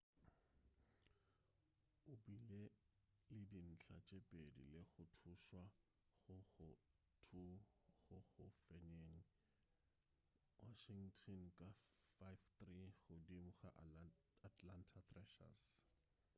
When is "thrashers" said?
15.09-15.61